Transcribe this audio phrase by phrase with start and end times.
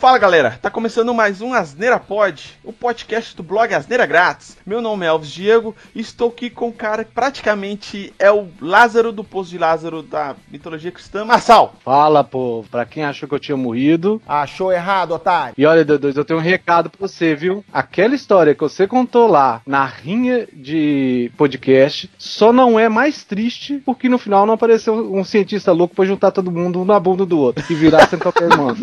[0.00, 4.56] Fala galera, tá começando mais um Asneira Pod, o podcast do blog Asneira Grátis.
[4.64, 8.48] Meu nome é Elvis Diego e estou aqui com o cara que praticamente é o
[8.62, 11.74] Lázaro do Poço de Lázaro da mitologia cristã, Marçal.
[11.84, 14.22] Fala, pô, pra quem achou que eu tinha morrido.
[14.26, 15.52] Achou errado, otário.
[15.58, 17.62] E olha, D2, eu tenho um recado pra você, viu?
[17.70, 23.82] Aquela história que você contou lá na rinha de podcast só não é mais triste
[23.84, 27.26] porque no final não apareceu um cientista louco pra juntar todo mundo um na bunda
[27.26, 28.78] do outro e virar sem qualquer mano.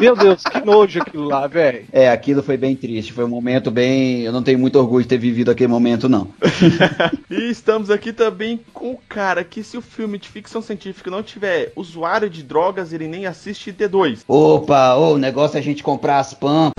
[0.00, 1.84] Meu Deus, que nojo aquilo lá, velho.
[1.92, 3.12] É, aquilo foi bem triste.
[3.12, 4.22] Foi um momento bem.
[4.22, 6.28] Eu não tenho muito orgulho de ter vivido aquele momento, não.
[7.30, 11.22] e estamos aqui também com o cara que, se o filme de ficção científica não
[11.22, 14.20] tiver usuário de drogas, ele nem assiste D2.
[14.28, 16.70] Opa, o negócio é a gente comprar as PAN.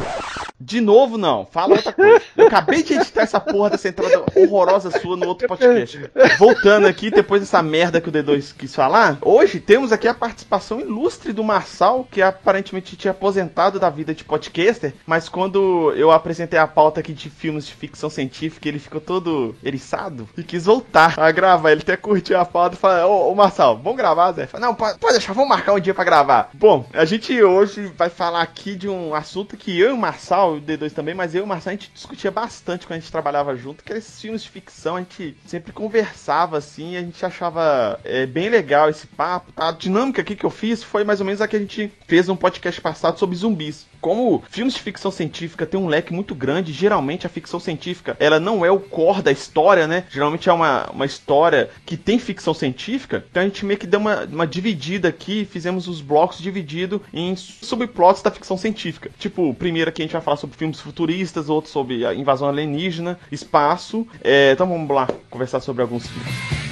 [0.60, 1.46] De novo, não.
[1.46, 2.22] Fala outra coisa.
[2.36, 6.10] Eu acabei de editar essa porra dessa entrada horrorosa sua no outro podcast.
[6.40, 10.80] Voltando aqui, depois dessa merda que o D2 quis falar, hoje temos aqui a participação
[10.80, 16.60] ilustre do Marçal, que aparentemente tinha aposentado da vida de podcaster, mas quando eu apresentei
[16.60, 21.14] a pauta aqui de filmes de ficção científica, ele ficou todo eriçado e quis voltar
[21.18, 21.72] a gravar.
[21.72, 24.48] Ele até curtiu a pauta e falou: Ô, ô Marçal, vamos gravar, Zé?
[24.48, 26.50] Falei, não, pode, pode deixar, vamos marcar um dia pra gravar.
[26.54, 30.47] Bom, a gente hoje vai falar aqui de um assunto que eu e o Marçal,
[30.54, 33.12] o D2 também, mas eu e o Marçal a gente discutia bastante quando a gente
[33.12, 38.00] trabalhava junto, que esses filmes de ficção, a gente sempre conversava assim, a gente achava
[38.04, 39.52] é, bem legal esse papo.
[39.52, 39.70] Tá?
[39.70, 42.28] A dinâmica aqui que eu fiz foi mais ou menos a que a gente fez
[42.28, 46.72] num podcast passado sobre zumbis como filmes de ficção científica tem um leque muito grande,
[46.72, 50.06] geralmente a ficção científica ela não é o core da história, né?
[50.10, 54.00] Geralmente é uma, uma história que tem ficção científica, então a gente meio que deu
[54.00, 59.10] uma, uma dividida aqui, fizemos os blocos divididos em subplots da ficção científica.
[59.18, 63.20] Tipo, primeiro aqui a gente vai falar sobre filmes futuristas, outro sobre a invasão alienígena,
[63.32, 64.08] espaço.
[64.24, 66.67] É, então vamos lá conversar sobre alguns filmes.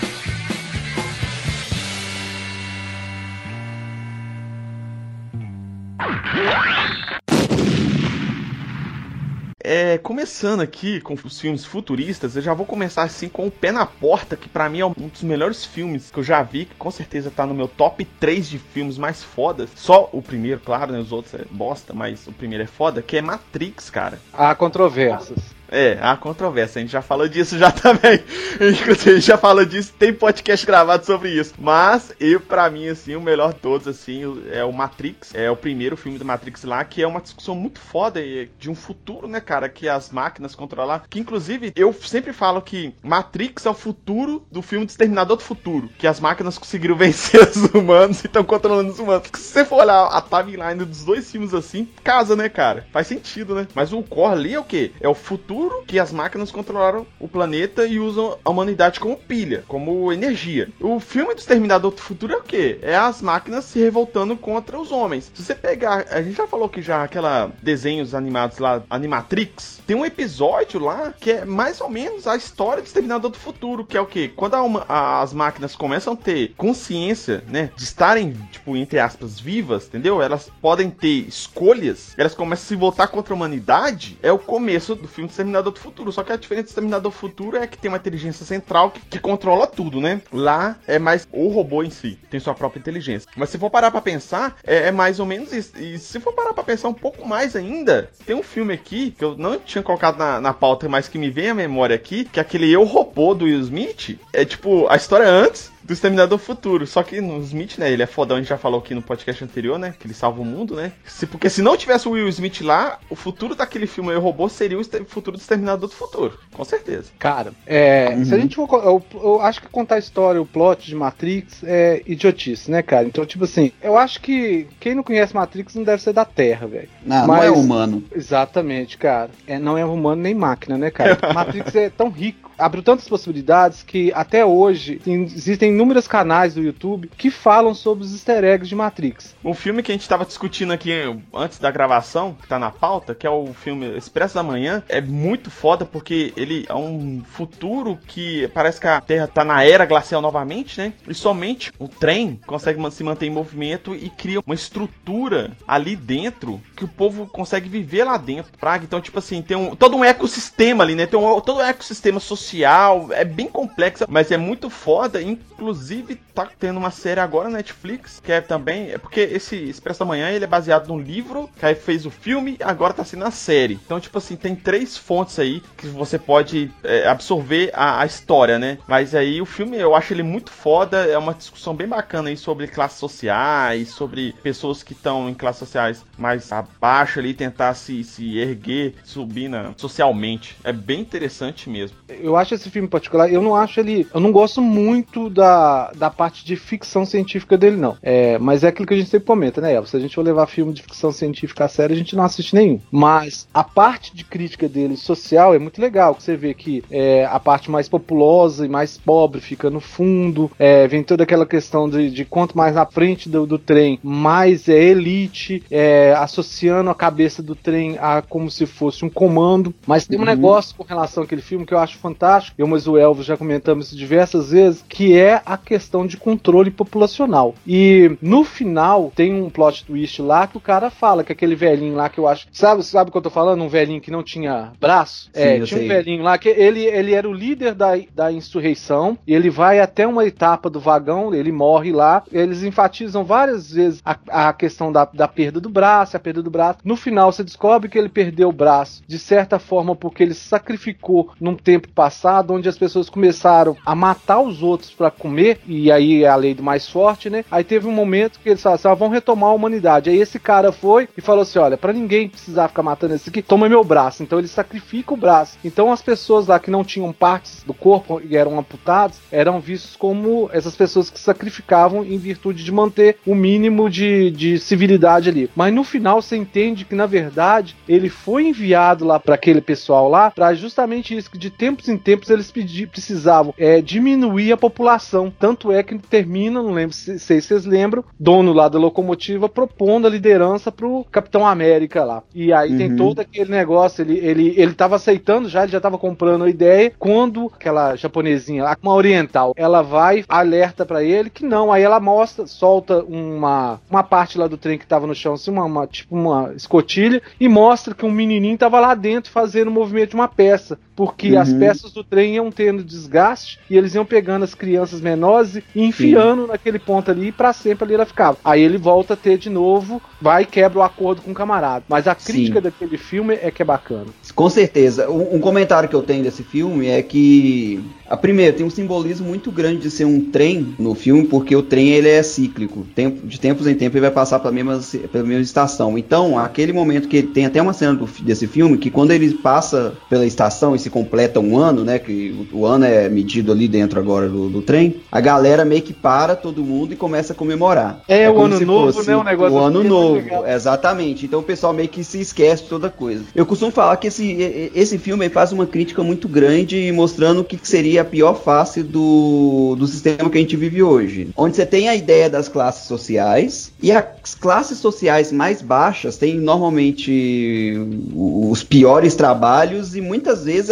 [9.68, 13.72] É, começando aqui com os filmes futuristas, eu já vou começar assim com o Pé
[13.72, 16.76] na Porta, que para mim é um dos melhores filmes que eu já vi, que
[16.76, 19.72] com certeza tá no meu top 3 de filmes mais fodas.
[19.76, 21.00] Só o primeiro, claro, né?
[21.00, 24.20] Os outros é bosta, mas o primeiro é foda, que é Matrix, cara.
[24.32, 25.55] Há controvérsias.
[25.70, 28.24] É, há controvérsia, a gente já falou disso já também.
[28.56, 31.54] Inclusive, a gente já falou disso, tem podcast gravado sobre isso.
[31.58, 34.22] Mas, eu, para mim, assim, o melhor de todos, assim,
[34.52, 35.34] é o Matrix.
[35.34, 38.22] É o primeiro filme do Matrix lá, que é uma discussão muito foda
[38.60, 41.06] de um futuro, né, cara, que as máquinas controlar.
[41.10, 45.44] Que, inclusive, eu sempre falo que Matrix é o futuro do filme do Exterminador do
[45.44, 45.90] Futuro.
[45.98, 49.28] Que as máquinas conseguiram vencer os humanos e estão controlando os humanos.
[49.36, 52.86] Se você for olhar a timeline dos dois filmes assim, casa, né, cara?
[52.92, 53.68] Faz sentido, né?
[53.74, 54.92] Mas o core ali é o quê?
[55.00, 59.16] É o futuro futuro que as máquinas controlaram o planeta e usam a humanidade como
[59.16, 60.70] pilha, como energia.
[60.82, 62.78] O filme do Exterminador do Futuro é o quê?
[62.82, 65.32] É as máquinas se revoltando contra os homens.
[65.34, 69.96] Se você pegar, a gente já falou que já aquela desenhos animados lá, Animatrix, tem
[69.96, 73.96] um episódio lá que é mais ou menos a história do Exterminador do Futuro, que
[73.96, 74.32] é o quê?
[74.36, 79.40] Quando a, a, as máquinas começam a ter consciência, né, de estarem, tipo, entre aspas,
[79.40, 80.22] vivas, entendeu?
[80.22, 84.96] Elas podem ter escolhas, elas começam a se voltar contra a humanidade, é o começo
[84.96, 86.12] do filme do Exterminador do Futuro.
[86.12, 89.00] Só que a diferença do Exterminador do Futuro é que tem uma inteligência central que,
[89.02, 90.22] que, controla tudo, né?
[90.32, 93.30] Lá é mais o robô em si, tem sua própria inteligência.
[93.36, 95.78] Mas se for parar pra pensar, é, é mais ou menos isso.
[95.78, 99.24] E se for parar pra pensar um pouco mais ainda, tem um filme aqui que
[99.24, 102.40] eu não tinha colocado na, na pauta, mas que me vem à memória aqui, que
[102.40, 104.20] é aquele Eu Robô do Will Smith.
[104.34, 106.88] É tipo a história antes do Exterminador Futuro.
[106.88, 107.92] Só que no Smith, né?
[107.92, 109.94] Ele é fodão, a gente já falou aqui no podcast anterior, né?
[109.98, 110.92] Que ele salva o mundo, né?
[111.06, 114.50] Se, porque se não tivesse o Will Smith lá, o futuro daquele filme Eu Robô
[114.50, 116.40] seria o futuro do Exterminador do Futuro.
[116.52, 117.12] Com certeza.
[117.20, 118.26] Cara, é, uhum.
[118.26, 118.68] se a gente for.
[118.84, 123.06] Eu, eu, acho que contar a história, o plot de Matrix é idiotice, né, cara?
[123.06, 126.66] Então, tipo assim, eu acho que quem não conhece Matrix não deve ser da Terra,
[126.66, 126.90] velho.
[127.06, 128.04] Não, Mas, não é humano.
[128.14, 129.30] Exatamente, cara.
[129.46, 131.18] É, não é humano nem máquina, né, cara?
[131.34, 137.10] Matrix é tão rico abriu tantas possibilidades que até hoje existem inúmeros canais do YouTube
[137.18, 139.36] que falam sobre os easter eggs de Matrix.
[139.44, 140.92] Um filme que a gente estava discutindo aqui
[141.34, 145.02] antes da gravação, que tá na pauta, que é o filme Expresso da Manhã, é
[145.02, 149.86] muito foda porque ele é um futuro que parece que a Terra tá na era
[149.86, 150.94] glacial novamente, né?
[151.08, 156.62] E somente o trem consegue se manter em movimento e cria uma estrutura ali dentro
[156.76, 158.84] que o povo consegue viver lá dentro, praga.
[158.84, 161.06] Então, tipo assim, tem um, todo um ecossistema ali, né?
[161.06, 165.22] Tem um, todo um ecossistema social social, é bem complexa, mas é muito foda.
[165.22, 168.92] Inclusive, tá tendo uma série agora na Netflix, que é também.
[168.92, 172.12] É porque esse Expresso da Manhã ele é baseado num livro, que aí fez o
[172.12, 173.80] filme agora tá sendo a série.
[173.86, 178.60] Então, tipo assim, tem três fontes aí que você pode é, absorver a, a, história,
[178.60, 178.78] né?
[178.88, 182.38] Mas aí o filme eu acho ele muito foda, é uma discussão bem bacana aí
[182.38, 188.04] sobre classes sociais, sobre pessoas que estão em classes sociais mais abaixo ali, tentar se,
[188.04, 190.58] se erguer, subir na, socialmente.
[190.64, 191.98] É bem interessante mesmo.
[192.10, 194.08] Eu acho esse filme particular, eu não acho ele.
[194.14, 197.98] Eu não gosto muito da, da parte de ficção científica dele, não.
[198.02, 199.92] É, mas é aquilo que a gente sempre comenta, né, Elvis?
[199.92, 202.56] Se a gente for levar filme de ficção científica a sério, a gente não assiste
[202.56, 202.80] nenhum.
[202.92, 207.26] Mas a parte de crítica dele social é muito legal, que você vê que é,
[207.26, 211.90] a parte mais populosa e mais pobre fica no fundo, é, vem toda aquela questão
[211.90, 216.96] de, de quanto mais na frente do, do trem, mais é elite, é, associando a
[216.96, 219.74] cabeça do trem a como se fosse um comando.
[219.86, 220.28] Mas tem um uhum.
[220.28, 223.88] negócio com relação àquele filme que eu acho fantástico, eu mas o Elvis já comentamos
[223.88, 227.56] isso diversas vezes, que é a questão de controle populacional.
[227.66, 231.96] E no final tem um plot twist lá que o cara fala que aquele velhinho
[231.96, 232.48] lá que eu acho.
[232.52, 233.64] Sabe, sabe o que eu tô falando?
[233.64, 235.30] Um velhinho que não tinha braço?
[235.34, 235.86] Sim, é, tinha sei.
[235.86, 239.80] um velhinho lá que ele, ele era o líder da, da insurreição e ele vai
[239.80, 242.24] até uma etapa do vagão, ele morre lá.
[242.32, 244.18] Eles enfatizam várias vezes a,
[244.48, 246.80] a questão da, da perda do braço, a perda do braço.
[246.84, 251.32] No final, você descobre que ele perdeu o braço de certa forma porque ele sacrificou
[251.40, 256.05] num tempo passado, onde as pessoas começaram a matar os outros para comer, e aí
[256.24, 257.44] é a lei do mais forte, né?
[257.50, 260.10] Aí teve um momento que eles falaram assim: ah, vão retomar a humanidade.
[260.10, 263.42] Aí esse cara foi e falou assim: olha, para ninguém precisar ficar matando esse aqui,
[263.42, 264.24] toma meu braço.
[264.24, 265.58] Então ele sacrifica o braço.
[265.64, 269.96] Então as pessoas lá que não tinham partes do corpo e eram amputados eram vistos
[269.96, 275.50] como essas pessoas que sacrificavam em virtude de manter o mínimo de, de civilidade ali.
[275.56, 280.10] Mas no final você entende que na verdade ele foi enviado lá para aquele pessoal
[280.10, 284.58] lá para justamente isso que de tempos em tempos eles pedi, precisavam é, diminuir a
[284.58, 285.34] população.
[285.38, 290.08] Tanto é que termina, não lembro se, se vocês lembram, dono lá da locomotiva propondo
[290.08, 292.24] a liderança pro Capitão América lá.
[292.34, 292.78] E aí uhum.
[292.78, 296.50] tem todo aquele negócio, ele, ele, ele tava aceitando já, ele já tava comprando a
[296.50, 301.84] ideia, quando aquela japonesinha lá, uma oriental, ela vai, alerta para ele que não, aí
[301.84, 305.66] ela mostra, solta uma, uma parte lá do trem que tava no chão, assim, uma,
[305.66, 310.10] uma tipo uma escotilha, e mostra que um menininho tava lá dentro fazendo o movimento
[310.10, 311.40] de uma peça porque uhum.
[311.40, 315.64] as peças do trem iam tendo desgaste e eles iam pegando as crianças menores e
[315.76, 316.48] enfiando Sim.
[316.52, 318.38] naquele ponto ali e pra sempre ali ela ficava.
[318.44, 321.84] Aí ele volta a ter de novo, vai e quebra o acordo com o camarada.
[321.90, 322.64] Mas a crítica Sim.
[322.64, 324.08] daquele filme é que é bacana.
[324.34, 325.10] Com certeza.
[325.10, 329.28] Um, um, comentário que eu tenho desse filme é que, a primeira, tem um simbolismo
[329.28, 332.86] muito grande de ser um trem no filme, porque o trem ele é cíclico.
[332.96, 334.80] Tempo, de tempos em tempos ele vai passar pela mesma,
[335.12, 335.98] pela mesma estação.
[335.98, 339.94] Então, aquele momento que tem até uma cena do, desse filme que quando ele passa
[340.10, 341.98] pela estação e se completa um ano, né?
[341.98, 344.98] Que o, o ano é medido ali dentro agora do, do, trem.
[345.12, 348.02] A galera meio que para todo mundo e começa a comemorar.
[348.08, 349.18] É, é o ano novo, né?
[349.18, 351.26] O negócio o ano novo, exatamente.
[351.26, 353.24] Então o pessoal meio que se esquece de toda coisa.
[353.34, 357.60] Eu costumo falar que esse, esse filme faz uma crítica muito grande mostrando o que
[357.64, 361.30] seria a pior face do, do sistema que a gente vive hoje.
[361.36, 366.36] Onde você tem a ideia das classes sociais e as classes sociais mais baixas têm
[366.36, 367.74] normalmente
[368.14, 370.72] os piores trabalhos e muitas vezes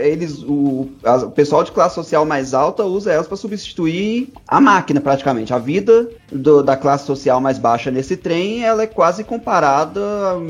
[0.00, 5.00] eles, o, o pessoal de classe social mais alta usa elas para substituir a máquina
[5.00, 5.52] praticamente.
[5.52, 10.00] A vida do, da classe social mais baixa nesse trem, ela é quase comparada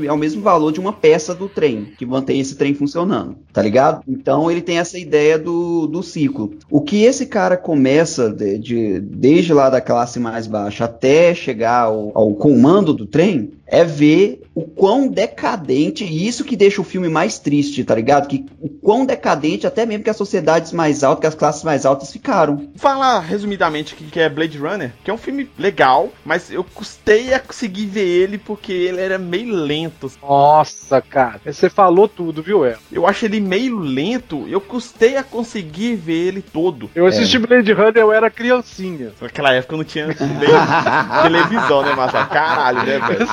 [0.07, 4.01] ao mesmo valor de uma peça do trem, que mantém esse trem funcionando, tá ligado?
[4.07, 6.53] Então ele tem essa ideia do, do ciclo.
[6.69, 11.83] O que esse cara começa de, de desde lá da classe mais baixa até chegar
[11.83, 16.85] ao, ao comando do trem, é ver o quão decadente, e isso que deixa o
[16.85, 18.27] filme mais triste, tá ligado?
[18.27, 21.85] Que o quão decadente, até mesmo que as sociedades mais altas, que as classes mais
[21.85, 22.69] altas ficaram.
[22.75, 27.39] Falar resumidamente que é Blade Runner, que é um filme legal, mas eu custei a
[27.39, 30.11] conseguir ver ele porque ele era meio lento.
[30.21, 32.77] Nossa, cara, você falou tudo, viu, El?
[32.91, 36.89] Eu acho ele meio lento, eu custei a conseguir ver ele todo.
[36.95, 37.39] Eu assisti é.
[37.39, 39.11] Blade Runner, eu era criancinha.
[39.21, 42.25] Naquela época eu não tinha televisão, né, Massa?
[42.25, 43.27] Caralho, né, velho?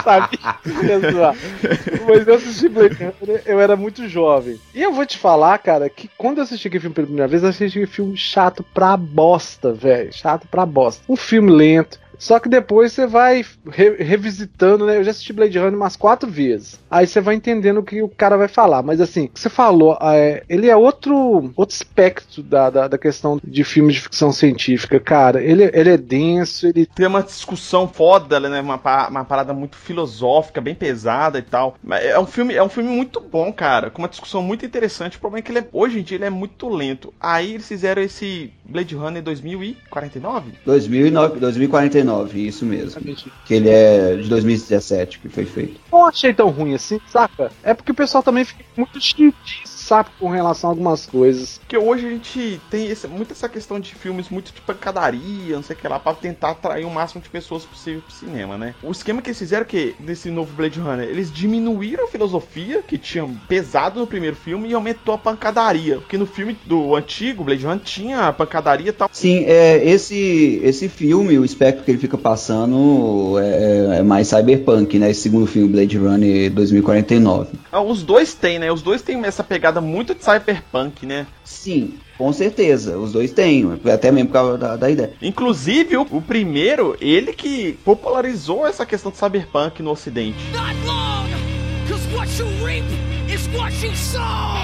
[2.06, 4.58] Mas eu assisti Blade Runner, eu era muito jovem.
[4.74, 7.42] E eu vou te falar, cara, que quando eu assisti aquele filme pela primeira vez,
[7.42, 10.12] eu assisti um filme chato pra bosta, velho.
[10.12, 11.02] Chato pra bosta.
[11.08, 14.96] Um filme lento, Só que depois você vai re revisitando, né?
[14.98, 16.78] Eu já assisti Blade Runner umas quatro vezes.
[16.90, 18.82] Aí você vai entendendo o que o cara vai falar.
[18.82, 23.64] Mas assim, você falou, é, ele é outro, outro espectro da, da, da, questão de
[23.64, 25.42] filmes de ficção científica, cara.
[25.42, 26.86] Ele, ele é denso, ele.
[26.86, 28.60] Tem uma discussão foda, né?
[28.60, 31.76] Uma, uma parada muito filosófica, bem pesada e tal.
[31.90, 33.90] É um filme, é um filme muito bom, cara.
[33.90, 35.16] Com uma discussão muito interessante.
[35.16, 37.12] O problema é que ele é, hoje em dia ele é muito lento.
[37.20, 40.52] Aí eles fizeram esse Blade Runner 2049?
[40.64, 43.00] 2009, 2049, isso mesmo.
[43.44, 45.80] Que ele é de 2017 que foi feito.
[45.90, 47.50] Não achei tão ruim assim, saca?
[47.62, 51.58] É porque o pessoal também fica muito chitice saco com relação a algumas coisas.
[51.58, 55.62] Porque hoje a gente tem esse, muito essa questão de filmes muito de pancadaria, não
[55.62, 58.74] sei o que lá, pra tentar atrair o máximo de pessoas possível pro cinema, né?
[58.82, 62.82] O esquema que eles fizeram é que, nesse novo Blade Runner, eles diminuíram a filosofia
[62.82, 65.96] que tinham pesado no primeiro filme e aumentou a pancadaria.
[65.96, 69.08] Porque no filme do antigo Blade Runner tinha a pancadaria e tal.
[69.12, 74.98] Sim, é, esse, esse filme, o espectro que ele fica passando é, é mais cyberpunk,
[74.98, 75.10] né?
[75.10, 77.50] Esse segundo filme, Blade Runner 2049.
[77.70, 78.72] Ah, os dois têm, né?
[78.72, 81.26] Os dois têm essa pegada pegada muito de cyberpunk, né?
[81.42, 85.12] Sim, com certeza, os dois têm, até mesmo por causa da, da ideia.
[85.20, 90.38] Inclusive, o, o, primeiro, ele que popularizou essa questão de cyberpunk no ocidente.
[90.52, 91.24] Not long,
[92.14, 92.84] what you reap
[93.28, 94.54] is what you sow.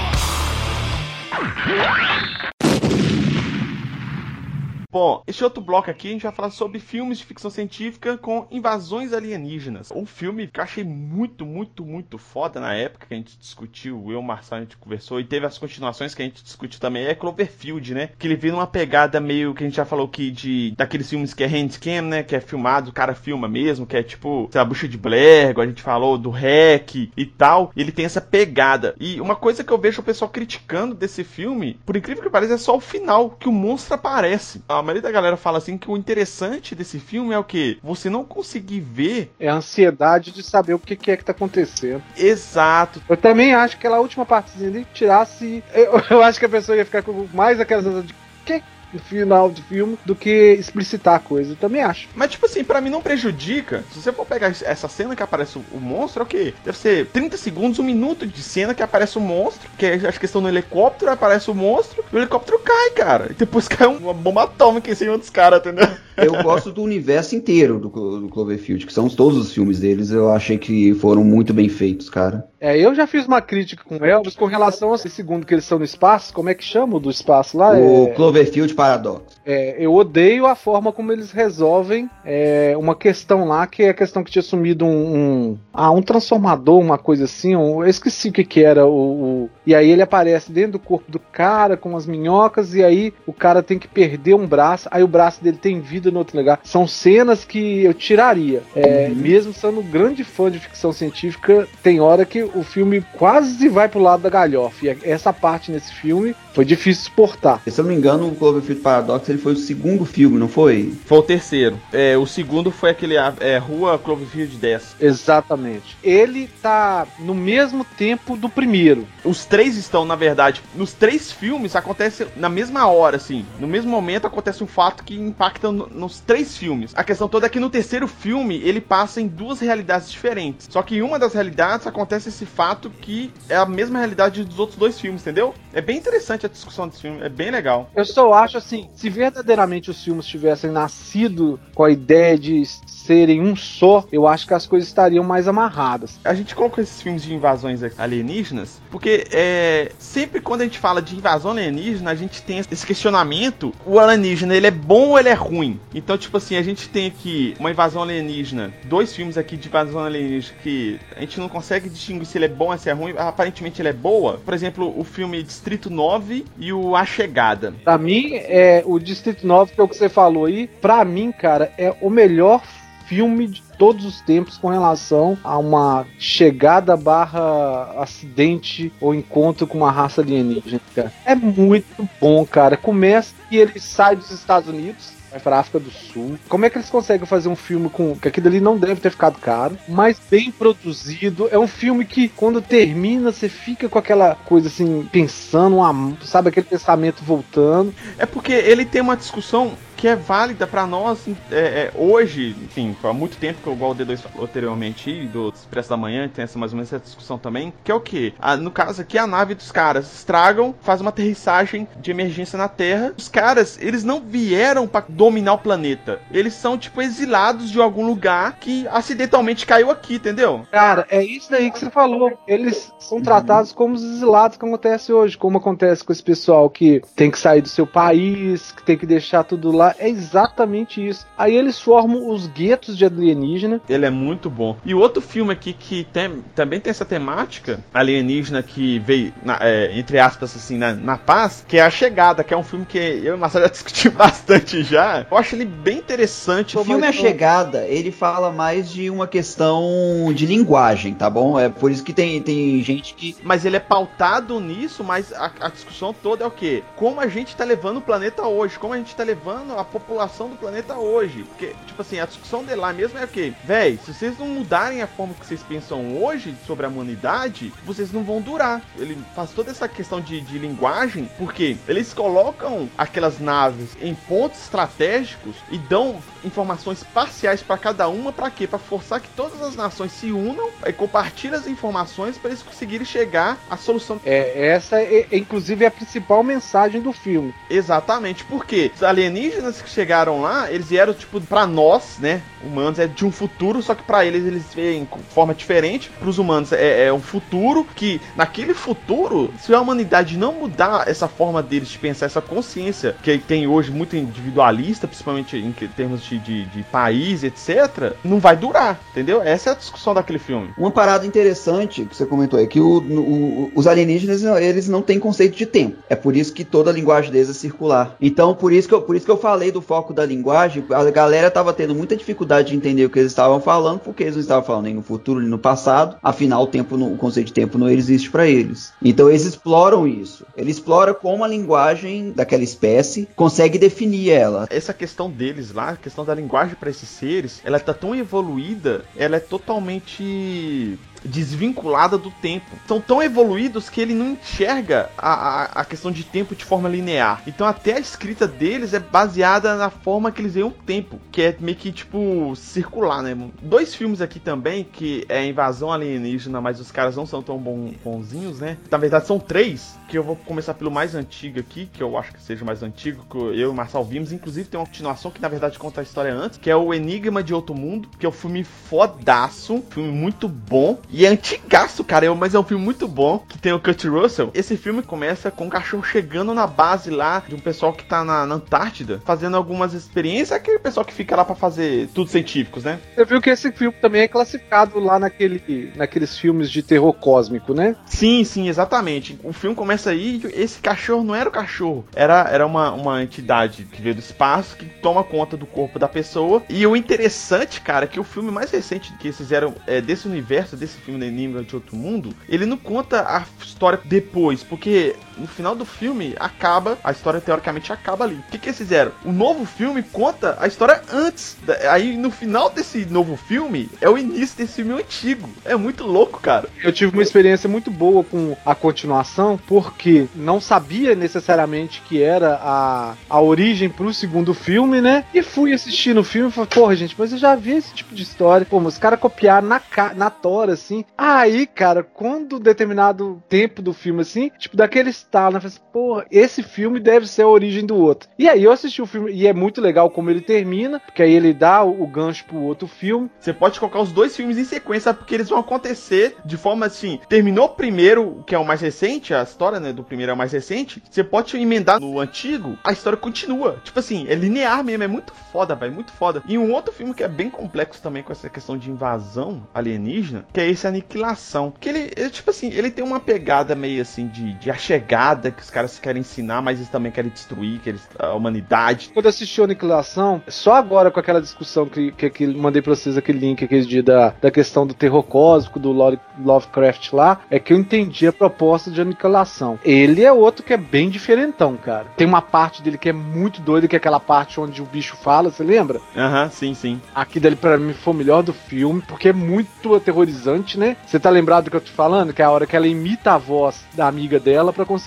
[4.93, 8.49] Bom, esse outro bloco aqui a gente vai falar sobre filmes de ficção científica com
[8.51, 9.93] invasões alienígenas.
[9.95, 14.11] Um filme que eu achei muito, muito, muito foda na época que a gente discutiu,
[14.11, 17.15] eu, Marcelo, a gente conversou, e teve as continuações que a gente discutiu também, é
[17.15, 18.11] Cloverfield, né?
[18.19, 21.33] Que ele vem numa pegada meio que a gente já falou aqui de daqueles filmes
[21.33, 22.23] que é handcam, né?
[22.25, 25.57] Que é filmado, o cara filma mesmo, que é tipo, sei lá, Bucha de Blair,
[25.57, 27.71] a gente falou do REC e tal.
[27.77, 28.97] Ele tem essa pegada.
[28.99, 32.55] E uma coisa que eu vejo o pessoal criticando desse filme, por incrível que pareça,
[32.55, 34.65] é só o final, que o monstro aparece.
[34.67, 37.79] A a maioria da galera fala assim que o interessante desse filme é o que?
[37.83, 39.31] Você não conseguir ver.
[39.39, 42.03] É a ansiedade de saber o que, é que tá acontecendo.
[42.17, 43.01] Exato.
[43.09, 45.63] Eu também acho que aquela última partezinha ali tirasse.
[45.73, 48.15] Eu, eu acho que a pessoa ia ficar com mais aquelas de.
[48.45, 48.63] Que
[48.99, 51.53] final do filme do que explicitar a coisa.
[51.53, 52.09] Eu também acho.
[52.15, 53.85] Mas, tipo assim, para mim não prejudica.
[53.93, 56.55] Se você for pegar essa cena que aparece o, monstro, o quê?
[56.65, 60.13] Deve ser 30 segundos, um minuto de cena que aparece o monstro, que é a
[60.13, 63.29] questão no helicóptero, aparece o monstro, e o helicóptero cai, cara.
[63.31, 65.89] E depois cai uma bomba atômica em cima dos caras, entendeu?
[66.21, 67.89] Eu gosto do universo inteiro do,
[68.21, 70.11] do Cloverfield, que são todos os filmes deles.
[70.11, 72.49] Eu achei que foram muito bem feitos, cara.
[72.61, 75.65] É, eu já fiz uma crítica com Elvis com relação a esse segundo que eles
[75.65, 76.33] estão no espaço.
[76.35, 77.71] Como é que chama o do espaço lá?
[77.73, 78.11] O é...
[78.11, 79.41] Cloverfield Paradox.
[79.47, 83.95] É, eu odeio a forma como eles resolvem é, uma questão lá, que é a
[83.95, 87.57] questão que tinha sumido um, um, ah, um transformador, uma coisa assim.
[87.57, 88.87] Um, eu esqueci o que, que era.
[88.87, 92.85] O, o, e aí ele aparece dentro do corpo do cara com as minhocas, e
[92.85, 96.19] aí o cara tem que perder um braço, aí o braço dele tem vida no
[96.19, 96.61] outro lugar.
[96.63, 98.63] São cenas que eu tiraria.
[98.75, 99.17] É, uhum.
[99.17, 103.89] Mesmo sendo um grande fã de ficção científica, tem hora que o filme quase vai
[103.89, 104.87] pro lado da galhofa.
[104.87, 107.61] E essa parte nesse filme foi difícil suportar.
[107.67, 110.93] Se eu não me engano, o Cloverfield Paradox ele foi o segundo filme, não foi?
[111.07, 111.79] Foi o terceiro.
[111.93, 114.97] É, o segundo foi aquele é, Rua Cloverfield 10.
[115.01, 115.97] Exatamente.
[116.03, 119.07] Ele tá no mesmo tempo do primeiro.
[119.25, 123.45] Os três estão, na verdade, nos três filmes acontece na mesma hora, assim.
[123.59, 126.93] No mesmo momento acontece um fato que impacta no, nos três filmes.
[126.95, 130.69] A questão toda é que no terceiro filme ele passa em duas realidades diferentes.
[130.71, 134.59] Só que em uma das realidades acontece esse fato que é a mesma realidade dos
[134.59, 135.55] outros dois filmes, entendeu?
[135.73, 137.91] É bem interessante a discussão desse filme, é bem legal.
[137.95, 143.41] Eu só acho assim, se verdadeiramente os filmes tivessem nascido com a ideia de serem
[143.41, 146.19] um só, eu acho que as coisas estariam mais amarradas.
[146.25, 151.01] A gente colocou esses filmes de invasões alienígenas porque é, sempre quando a gente fala
[151.01, 155.29] de invasão alienígena, a gente tem esse questionamento: o alienígena ele é bom ou ele
[155.29, 155.81] é ruim?
[155.95, 160.01] Então, tipo assim, a gente tem aqui uma invasão alienígena, dois filmes aqui de invasão
[160.01, 163.15] alienígena que a gente não consegue distinguir se ele é bom ou se é ruim.
[163.17, 164.39] Aparentemente ele é boa.
[164.45, 167.75] Por exemplo, o filme Distrito 9 e o A Chegada.
[167.85, 171.33] Pra mim, é o Distrito 9, que é o que você falou aí, pra mim,
[171.33, 172.63] cara, é o melhor
[173.07, 179.79] filme de todos os tempos com relação a uma chegada barra acidente ou encontro com
[179.79, 180.81] uma raça alienígena.
[181.25, 182.77] É muito bom, cara.
[182.77, 186.39] Começa e ele sai dos Estados Unidos vai pra África do Sul.
[186.49, 188.17] Como é que eles conseguem fazer um filme com.
[188.17, 191.49] que aquilo ali não deve ter ficado caro, mas bem produzido.
[191.51, 196.49] É um filme que, quando termina, você fica com aquela coisa assim, pensando, uma, sabe,
[196.49, 197.95] aquele pensamento voltando.
[198.19, 202.97] É porque ele tem uma discussão que é válida para nós é, é, hoje, enfim,
[203.05, 206.43] há muito tempo que o igual o D2 falou anteriormente, do Expresso da Manhã, tem
[206.43, 208.33] essa mais ou menos essa discussão também, que é o que?
[208.61, 213.13] no caso aqui, a nave dos caras estragam, faz uma aterrissagem de emergência na Terra.
[213.17, 216.21] Os caras, eles não vieram para dominar o planeta.
[216.33, 220.67] Eles são, tipo, exilados de algum lugar que acidentalmente caiu aqui, entendeu?
[220.71, 222.33] Cara, é isso daí que você falou.
[222.49, 227.03] Eles são tratados como os exilados que acontece hoje, como acontece com esse pessoal que
[227.15, 229.90] tem que sair do seu país, que tem que deixar tudo lá.
[229.99, 231.27] É exatamente isso.
[231.37, 233.81] Aí eles formam os guetos de alienígena.
[233.89, 234.77] Ele é muito bom.
[234.85, 239.59] E o outro filme aqui que tem, também tem essa temática alienígena que veio, na,
[239.61, 242.87] é, entre aspas, assim, na, na, paz, que é A Chegada, que é um filme
[242.87, 245.27] que eu e o Marcelo já discutimos bastante já.
[245.31, 246.79] Eu acho ele bem interessante.
[246.79, 251.59] O filme A Chegada, ele fala mais de uma questão de linguagem, tá bom?
[251.59, 253.37] É por isso que tem, tem gente que.
[253.43, 256.83] Mas ele é pautado nisso, mas a, a discussão toda é o quê?
[256.97, 258.79] Como a gente tá levando o planeta hoje?
[258.79, 261.45] Como a gente tá levando a população do planeta hoje?
[261.45, 263.53] Porque, tipo assim, a discussão de lá mesmo é o quê?
[263.65, 268.13] Véi, se vocês não mudarem a forma que vocês pensam hoje sobre a humanidade, vocês
[268.13, 268.83] não vão durar.
[268.97, 274.61] Ele faz toda essa questão de, de linguagem, porque eles colocam aquelas naves em pontos
[274.63, 278.67] estratégicos e dão informações parciais para cada uma, para quê?
[278.67, 283.07] Para forçar que todas as nações se unam e compartilhem as informações para eles conseguirem
[283.07, 284.21] chegar à solução.
[284.25, 287.55] É, essa é, é, inclusive a principal mensagem do filme.
[287.69, 293.07] Exatamente, porque os alienígenas que chegaram lá, eles vieram tipo para nós, né, humanos é
[293.07, 296.11] de um futuro, só que para eles eles veem com forma diferente.
[296.11, 301.09] Para os humanos é, é um futuro que naquele futuro, se a humanidade não mudar
[301.09, 306.23] essa forma deles de pensar, essa consciência que tem hoje muito individualista, principalmente em termos
[306.23, 309.43] de, de, de país, etc., não vai durar, entendeu?
[309.43, 310.71] Essa é a discussão daquele filme.
[310.77, 315.19] Uma parada interessante que você comentou é que o, o, os alienígenas eles não têm
[315.19, 315.99] conceito de tempo.
[316.09, 318.17] É por isso que toda a linguagem deles é circular.
[318.21, 321.11] Então, por isso que eu, por isso que eu falei do foco da linguagem, a
[321.11, 324.43] galera tava tendo muita dificuldade de entender o que eles estavam falando, porque eles não
[324.43, 326.17] estavam falando nem no futuro nem no passado.
[326.23, 328.93] Afinal, o tempo, o conceito de tempo não existe para eles.
[329.03, 330.45] Então, eles exploram isso.
[330.57, 334.67] Ele explora como a linguagem daquela espécie consegue definir ela.
[334.71, 339.05] Essa questão deles lá, a questão da linguagem para esses seres, ela tá tão evoluída,
[339.17, 342.67] ela é totalmente desvinculada do tempo.
[342.87, 346.89] São tão evoluídos que ele não enxerga a, a, a, questão de tempo de forma
[346.89, 347.43] linear.
[347.47, 351.43] Então até a escrita deles é baseada na forma que eles veem o tempo, que
[351.43, 353.37] é meio que tipo circular, né?
[353.63, 357.93] Dois filmes aqui também, que é Invasão Alienígena, mas os caras não são tão bom,
[358.05, 358.77] bonzinhos, né?
[358.91, 362.33] Na verdade são três, que eu vou começar pelo mais antigo aqui, que eu acho
[362.33, 364.33] que seja o mais antigo, que eu e o Marçal vimos.
[364.33, 367.43] Inclusive tem uma continuação que na verdade conta a história antes, que é o Enigma
[367.43, 370.99] de Outro Mundo, que é um filme fodaço, filme muito bom.
[371.13, 374.51] E é antigaço, cara, mas é um filme muito bom, que tem o Kurt Russell.
[374.55, 378.25] Esse filme começa com um cachorro chegando na base lá de um pessoal que tá
[378.25, 382.85] na, na Antártida, fazendo algumas experiências, aquele pessoal que fica lá para fazer tudo científicos,
[382.85, 383.01] né?
[383.15, 387.75] Você viu que esse filme também é classificado lá naquele, naqueles filmes de terror cósmico,
[387.75, 387.97] né?
[388.07, 389.39] Sim, sim, exatamente.
[389.43, 393.85] O filme começa aí, esse cachorro não era o cachorro, era, era uma, uma entidade
[393.85, 396.63] que veio do espaço, que toma conta do corpo da pessoa.
[396.69, 400.29] E o interessante, cara, é que o filme mais recente que eles fizeram é, desse
[400.29, 405.47] universo, desse filme Enigma de Outro Mundo, ele não conta a história depois, porque no
[405.47, 408.35] final do filme acaba, a história teoricamente acaba ali.
[408.35, 409.13] O que, que eles fizeram?
[409.25, 411.57] O novo filme conta a história antes.
[411.91, 415.49] Aí no final desse novo filme é o início desse filme antigo.
[415.65, 416.69] É muito louco, cara.
[416.83, 422.61] Eu tive uma experiência muito boa com a continuação, porque não sabia necessariamente que era
[422.63, 425.25] a, a origem pro segundo filme, né?
[425.33, 428.15] E fui assistir no filme e falei, porra, gente, mas eu já vi esse tipo
[428.15, 428.67] de história.
[428.69, 429.81] Pô, mas os caras copiaram na,
[430.15, 431.05] na tora, assim.
[431.17, 435.61] Aí, cara, quando determinado tempo do filme, assim, tipo, daquele estalo, né?
[435.61, 438.29] Falei assim, porra, esse filme deve ser a origem do outro.
[438.37, 441.33] E aí eu assisti o filme, e é muito legal como ele termina, porque aí
[441.33, 443.31] ele dá o, gancho pro outro filme.
[443.39, 447.21] Você pode colocar os dois filmes em sequência, porque eles vão acontecer de forma assim.
[447.29, 450.39] Terminou o primeiro, que é o mais recente, a história, né, do primeiro é o
[450.39, 451.01] mais recente.
[451.09, 453.81] Você pode emendar no antigo, a história continua.
[453.85, 456.43] Tipo assim, é linear mesmo, é muito foda, velho, muito foda.
[456.49, 460.45] E um outro filme que é bem complexo também com essa questão de invasão alienígena,
[460.53, 461.73] que é esse Aniquilação.
[461.79, 465.10] Que ele, ele tipo assim, ele tem uma pegada meio assim de, de achegada
[465.57, 469.11] que os caras querem ensinar, mas eles também querem destruir, que eles, a humanidade.
[469.13, 473.39] Quando assisti Aniquilação, só agora com aquela discussão que, que, que mandei pra vocês aquele
[473.39, 475.93] link aquele dia da, da questão do terror cósmico, do
[476.39, 479.79] Lovecraft lá, é que eu entendi a proposta de Aniquilação.
[479.85, 482.07] Ele é outro que é bem diferentão, cara.
[482.17, 485.17] Tem uma parte dele que é muito doida, que é aquela parte onde o bicho
[485.17, 486.01] fala, você lembra?
[486.17, 487.01] Aham, uhum, sim, sim.
[487.15, 490.97] Aqui dele para mim foi o melhor do filme, porque é muito aterrorizante, né?
[491.07, 492.33] Você tá lembrado do que eu tô falando?
[492.33, 495.00] Que é a hora que ela imita a voz da amiga dela para conseguir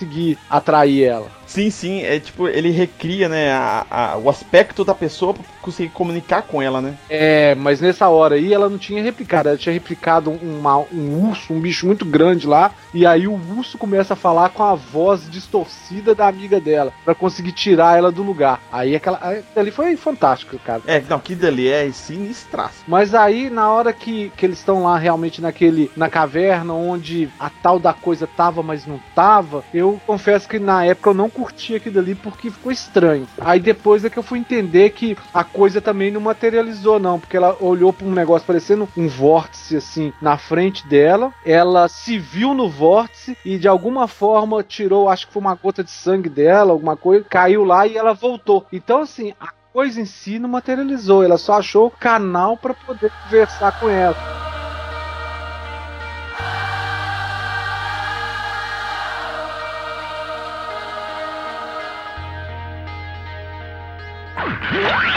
[0.48, 1.30] atrair ela.
[1.54, 5.90] Sim, sim, é tipo, ele recria, né, a, a, o aspecto da pessoa pra conseguir
[5.90, 6.94] comunicar com ela, né?
[7.08, 11.52] É, mas nessa hora aí ela não tinha replicado, ela tinha replicado uma, um urso,
[11.52, 15.30] um bicho muito grande lá, e aí o urso começa a falar com a voz
[15.30, 18.60] distorcida da amiga dela, para conseguir tirar ela do lugar.
[18.72, 19.20] Aí aquela.
[19.54, 20.82] Ali foi fantástico, cara.
[20.88, 22.82] É, não, que dali é sinistraço.
[22.88, 25.88] Mas aí, na hora que, que eles estão lá realmente naquele.
[25.96, 30.84] na caverna, onde a tal da coisa tava, mas não tava, eu confesso que na
[30.84, 33.26] época eu não curti aquilo ali porque ficou estranho.
[33.40, 37.36] Aí depois é que eu fui entender que a coisa também não materializou, não, porque
[37.36, 42.54] ela olhou para um negócio parecendo um vórtice assim na frente dela, ela se viu
[42.54, 46.72] no vórtice e de alguma forma tirou, acho que foi uma gota de sangue dela,
[46.72, 48.66] alguma coisa, caiu lá e ela voltou.
[48.72, 53.78] Então, assim, a coisa em si não materializou, ela só achou canal para poder conversar
[53.80, 54.53] com ela.
[64.74, 64.98] Yeah.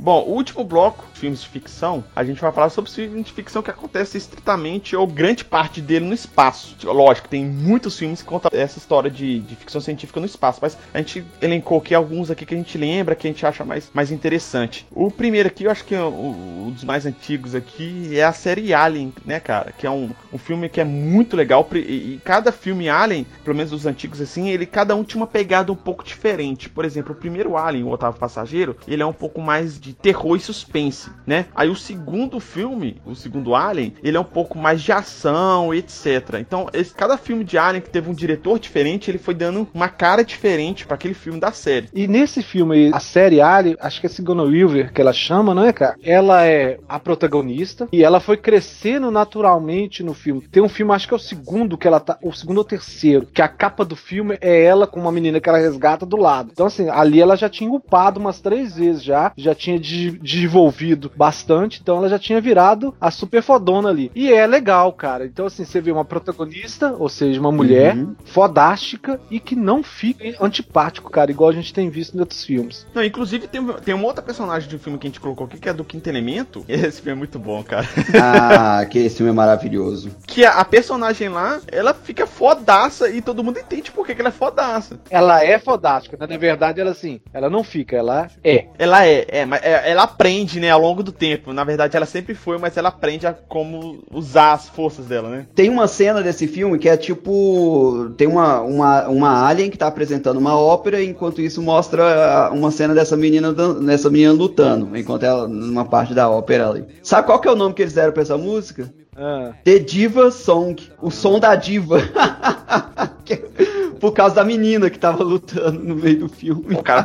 [0.00, 3.62] Bom, o último bloco, filmes de ficção, a gente vai falar sobre filmes de ficção
[3.62, 6.76] que acontece estritamente ou grande parte dele no espaço.
[6.84, 10.78] Lógico, tem muitos filmes que contam essa história de, de ficção científica no espaço, mas
[10.94, 13.90] a gente elencou aqui alguns aqui que a gente lembra, que a gente acha mais,
[13.92, 14.86] mais interessante.
[14.92, 18.72] O primeiro aqui, eu acho que é um, dos mais antigos aqui, é a série
[18.72, 19.72] Alien, né, cara?
[19.76, 21.68] Que é um, um filme que é muito legal.
[21.74, 25.26] E, e cada filme Alien, pelo menos os antigos assim, ele cada um tinha uma
[25.26, 26.68] pegada um pouco diferente.
[26.68, 30.36] Por exemplo, o primeiro Alien, o Oitavo Passageiro, ele é um pouco mais de terror
[30.36, 31.46] e suspense, né?
[31.54, 36.36] Aí o segundo filme, o segundo Alien, ele é um pouco mais de ação, etc.
[36.40, 39.88] Então, esse, cada filme de Alien que teve um diretor diferente, ele foi dando uma
[39.88, 41.88] cara diferente para aquele filme da série.
[41.92, 45.64] E nesse filme, a série Alien, acho que é Sigourney Weaver que ela chama, não
[45.64, 45.96] é, cara?
[46.02, 50.42] Ela é a protagonista e ela foi crescendo naturalmente no filme.
[50.42, 53.26] Tem um filme, acho que é o segundo que ela tá, o segundo ou terceiro,
[53.26, 56.50] que a capa do filme é ela com uma menina que ela resgata do lado.
[56.52, 61.80] Então assim, ali ela já tinha upado umas três vezes já, já tinha desenvolvido bastante,
[61.80, 64.10] então ela já tinha virado a super fodona ali.
[64.14, 65.26] E é legal, cara.
[65.26, 68.14] Então, assim, você vê uma protagonista, ou seja, uma mulher uhum.
[68.24, 72.86] fodástica e que não fica antipático, cara, igual a gente tem visto em outros filmes.
[72.94, 75.58] Não, inclusive tem, tem uma outra personagem de um filme que a gente colocou aqui,
[75.58, 76.64] que é do Quinto Elemento.
[76.68, 77.86] Esse filme é muito bom, cara.
[78.20, 80.10] Ah, que esse filme é maravilhoso.
[80.26, 84.20] Que a, a personagem lá, ela fica fodaça e todo mundo entende por que, que
[84.20, 84.98] ela é fodaça.
[85.10, 86.26] Ela é fodástica, né?
[86.26, 88.66] Na verdade, ela assim, ela não fica, ela é.
[88.78, 91.52] Ela é, é, mas é, ela aprende, né, ao longo do tempo.
[91.52, 95.46] Na verdade, ela sempre foi, mas ela aprende a como usar as forças dela, né?
[95.54, 98.10] Tem uma cena desse filme que é tipo.
[98.16, 102.94] Tem uma, uma, uma alien que tá apresentando uma ópera, enquanto isso mostra uma cena
[102.94, 106.84] dessa menina, dessa menina lutando, enquanto ela, numa parte da ópera ali.
[107.02, 108.92] Sabe qual que é o nome que eles deram pra essa música?
[109.16, 109.52] Ah.
[109.64, 111.98] The Diva Song, o som da diva.
[114.00, 116.74] Por causa da menina que tava lutando no meio do filme.
[116.74, 117.04] O cara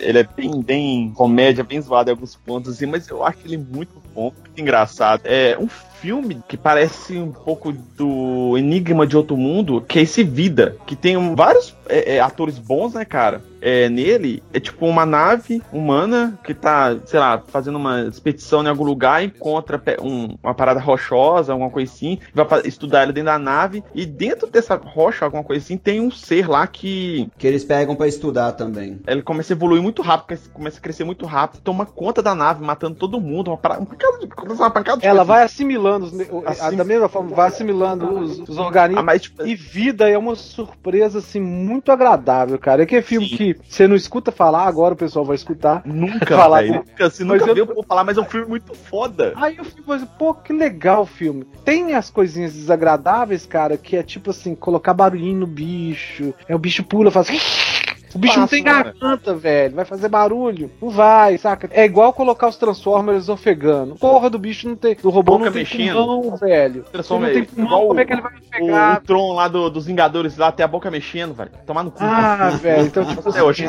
[0.00, 3.58] ele é bem, bem comédia, bem zoado em alguns pontos, assim, mas eu acho ele
[3.58, 5.22] muito bom, muito engraçado.
[5.24, 10.24] É um filme que parece um pouco do Enigma de Outro Mundo, que é esse
[10.24, 13.42] Vida, que tem vários é, é, atores bons, né, cara?
[13.60, 18.68] É, nele é tipo uma nave humana que tá, sei lá, fazendo uma expedição em
[18.68, 23.38] algum lugar, encontra um, uma parada rochosa, alguma coisa assim, vai estudar ela dentro da
[23.38, 27.28] nave, e dentro dessa rocha, alguma coisa assim, tem um ser lá que.
[27.38, 29.00] Que eles pegam para estudar também.
[29.06, 32.64] Ele começa a evoluir muito rápido, começa a crescer muito rápido, toma conta da nave,
[32.64, 34.28] matando todo mundo, uma, parada, uma pancada de.
[34.54, 36.10] Uma pancada de ela vai assimilando,
[36.46, 39.02] assim, da mesma forma, vai assimilando os, os organismos.
[39.02, 39.46] Ah, mas, tipo...
[39.46, 42.82] E vida é uma surpresa, assim, muito agradável, cara.
[42.82, 43.36] É que é filme Sim.
[43.36, 45.82] que você não escuta falar, agora o pessoal vai escutar.
[45.84, 46.62] Nunca, falar.
[46.62, 47.54] Véio, nunca, assim, nunca eu...
[47.54, 49.32] viu falar, mas é um filme muito foda.
[49.36, 51.46] Aí eu fico assim, pô, que legal o filme.
[51.64, 56.34] Tem as coisinhas desagradáveis, cara, que é tipo assim, colocar barulhinho no bicho.
[56.48, 57.28] É o bicho pula, faz.
[58.14, 59.74] O bicho Passa, não tem garganta, velho.
[59.74, 60.70] Vai fazer barulho?
[60.80, 61.68] Não vai, saca?
[61.72, 63.94] É igual colocar os Transformers ofegando.
[63.96, 64.96] Porra do bicho não tem.
[64.96, 65.94] Do robô Boca não tem mexendo.
[65.94, 66.84] pulmão, velho.
[66.90, 68.94] Transforma não tem pulmão, como é que ele vai pegar?
[68.94, 71.50] O, o Tron lá do, dos Vingadores lá tem a boca mexendo, velho.
[71.66, 71.98] Tomar no cu.
[72.02, 72.86] Ah, velho.
[72.86, 73.40] Então, tipo assim.
[73.40, 73.68] Hoje.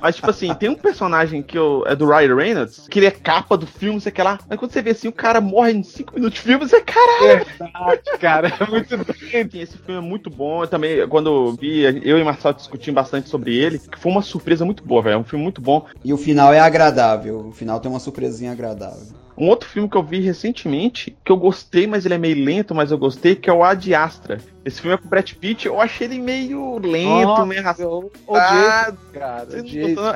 [0.00, 3.10] Mas, tipo assim, tem um personagem que eu, é do Ryan Reynolds, que ele é
[3.10, 4.38] capa do filme, sei lá.
[4.48, 7.44] Mas quando você vê assim, o cara morre em 5 minutos de filme, você, caralho.
[7.58, 8.52] Verdade, cara.
[8.58, 9.54] É muito doido.
[9.54, 10.62] Esse filme é muito bom.
[10.62, 14.12] Eu também, quando eu vi, eu e Marcelo discutindo bastante sobre ele ele, que foi
[14.12, 15.14] uma surpresa muito boa, velho.
[15.14, 15.86] É um filme muito bom.
[16.04, 17.48] E o final é agradável.
[17.48, 19.26] O final tem uma surpresinha agradável.
[19.38, 22.74] Um outro filme que eu vi recentemente, que eu gostei, mas ele é meio lento,
[22.74, 24.40] mas eu gostei, que é o Ad Astra.
[24.64, 28.98] Esse filme é com o Brad Pitt, eu achei ele meio lento, Nossa, meio arrastado.
[29.12, 29.48] cara.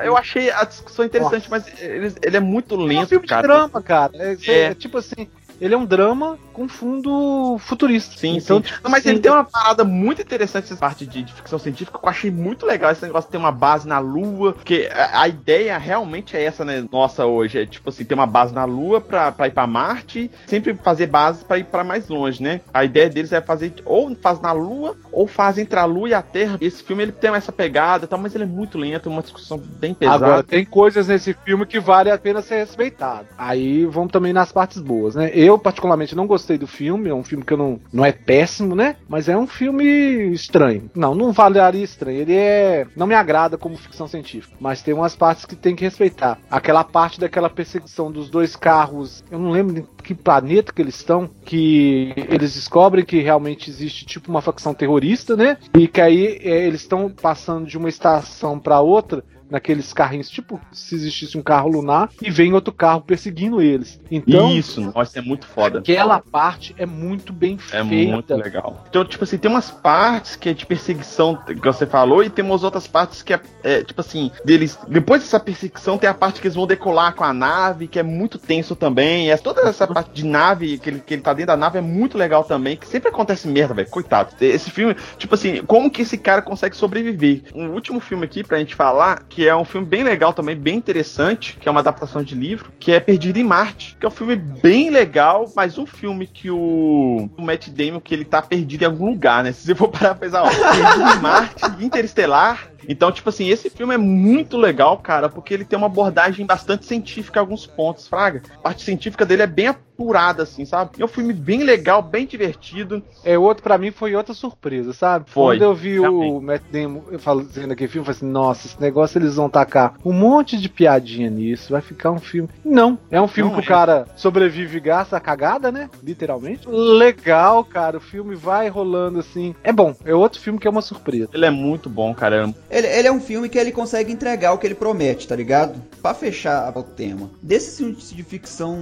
[0.03, 1.63] Eu achei a discussão interessante, Nossa.
[1.69, 3.41] mas ele, ele, é muito lento, é um filme cara.
[3.41, 4.11] de drama, cara.
[4.15, 4.59] É, é.
[4.63, 5.27] é tipo assim,
[5.61, 8.17] ele é um drama com fundo futurista.
[8.17, 8.73] Sim, então, sim.
[8.83, 9.09] Não, mas sim.
[9.09, 12.31] ele tem uma parada muito interessante essa parte de, de, ficção científica que eu achei
[12.31, 16.35] muito legal esse negócio de ter uma base na Lua, porque a, a, ideia realmente
[16.35, 19.47] é essa, né, nossa hoje, é tipo assim, ter uma base na Lua pra, pra
[19.47, 22.61] ir pra Marte, sempre fazer bases pra ir pra mais longe, né?
[22.73, 26.13] A ideia deles é fazer ou faz na Lua ou faz entre a Lua e
[26.13, 26.57] a Terra.
[26.59, 29.93] Esse filme ele tem essa pegada, tal, mas ele é muito lento, uma discussão bem
[29.93, 30.25] pesada.
[30.25, 33.27] Agora, tem coisas nesse filme que vale a pena ser respeitado.
[33.37, 35.29] Aí vamos também nas partes boas, né?
[35.33, 38.75] Eu particularmente não gostei do filme, é um filme que eu não não é péssimo,
[38.75, 38.95] né?
[39.07, 39.83] Mas é um filme
[40.31, 40.89] estranho.
[40.95, 42.19] Não, não valeria estranho.
[42.19, 42.85] Ele é.
[42.95, 44.55] Não me agrada como ficção científica.
[44.59, 46.39] Mas tem umas partes que tem que respeitar.
[46.49, 49.23] Aquela parte daquela perseguição dos dois carros.
[49.29, 51.29] Eu não lembro em que planeta que eles estão.
[51.45, 55.57] Que eles descobrem que realmente existe tipo uma facção terrorista, né?
[55.77, 60.59] E que aí é, eles estão passando de uma estação para outra naqueles carrinhos, tipo
[60.71, 63.99] se existisse um carro lunar, e vem outro carro perseguindo eles.
[64.09, 65.79] Então, isso, nossa, é muito foda.
[65.79, 68.11] Aquela parte é muito bem é feita.
[68.11, 68.85] É muito legal.
[68.89, 72.43] Então, tipo assim, tem umas partes que é de perseguição, que você falou, e tem
[72.43, 74.79] umas outras partes que é, é, tipo assim, deles.
[74.87, 78.03] Depois dessa perseguição, tem a parte que eles vão decolar com a nave, que é
[78.03, 79.29] muito tenso também.
[79.31, 81.81] É, toda essa parte de nave, que ele, que ele tá dentro da nave, é
[81.81, 82.77] muito legal também.
[82.77, 83.89] Que sempre acontece merda, velho.
[83.89, 84.33] Coitado.
[84.39, 87.43] Esse filme, tipo assim, como que esse cara consegue sobreviver?
[87.53, 90.55] Um último filme aqui pra gente falar, que que é um filme bem legal também,
[90.55, 94.07] bem interessante, que é uma adaptação de livro, que é Perdido em Marte, que é
[94.07, 98.39] um filme bem legal, mas um filme que o, o Matt Damon, que ele tá
[98.39, 99.51] perdido em algum lugar, né?
[99.51, 103.69] Se você for parar pra pensar, ó, Perdido em Marte, Interestelar, então, tipo assim, esse
[103.69, 108.07] filme é muito legal, cara, porque ele tem uma abordagem bastante científica em alguns pontos,
[108.07, 108.41] Fraga.
[108.57, 110.91] A parte científica dele é bem apurada, assim, sabe?
[110.99, 113.03] É um filme bem legal, bem divertido.
[113.23, 115.29] É outro, para mim, foi outra surpresa, sabe?
[115.29, 115.55] Foi.
[115.55, 116.33] Quando eu vi Realmente.
[116.33, 119.93] o Matt Damon fazendo aquele filme, eu falei assim, nossa, esse negócio eles vão tacar
[120.03, 122.49] um monte de piadinha nisso, vai ficar um filme.
[122.65, 123.65] Não, é um filme Não, que é.
[123.65, 125.89] o cara sobrevive e gasta a cagada, né?
[126.03, 126.67] Literalmente.
[126.67, 129.55] Legal, cara, o filme vai rolando assim.
[129.63, 131.29] É bom, é outro filme que é uma surpresa.
[131.33, 132.51] Ele é muito bom, cara.
[132.71, 135.81] Ele, ele é um filme que ele consegue entregar o que ele promete, tá ligado?
[136.01, 137.29] Para fechar o tema.
[137.41, 138.79] Desses filmes de ficção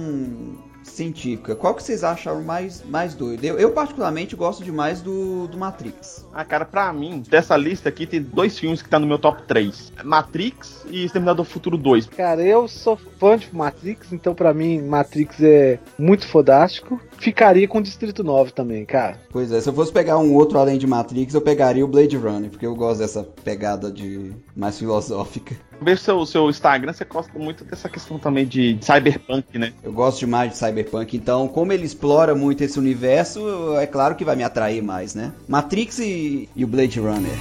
[0.84, 3.44] científica, qual que vocês acharam mais, mais doido?
[3.44, 6.26] Eu, eu particularmente gosto demais do, do Matrix.
[6.32, 9.42] Ah, cara, pra mim, dessa lista aqui tem dois filmes que tá no meu top
[9.44, 9.92] 3.
[10.04, 12.06] Matrix e Exterminador Futuro 2.
[12.06, 17.00] Cara, eu sou fã de Matrix, então pra mim Matrix é muito fodástico.
[17.20, 19.20] Ficaria com Distrito 9 também, cara.
[19.30, 22.16] Pois é, se eu fosse pegar um outro além de Matrix, eu pegaria o Blade
[22.16, 25.54] Runner, porque eu gosto dessa pegada de mais filosófica.
[25.82, 29.74] Vejo seu, seu Instagram, você gosta muito dessa questão também de cyberpunk, né?
[29.82, 34.24] Eu gosto demais de cyberpunk, então, como ele explora muito esse universo, é claro que
[34.24, 35.30] vai me atrair mais, né?
[35.46, 37.38] Matrix e, e o Blade Runner.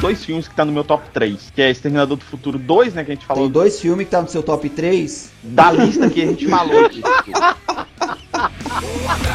[0.00, 3.04] Dois filmes que tá no meu top 3, que é Exterminador do Futuro 2, né,
[3.04, 3.44] que a gente falou.
[3.44, 5.30] Tem dois filmes que tá no seu top 3?
[5.42, 7.02] Da lista que a gente falou aqui.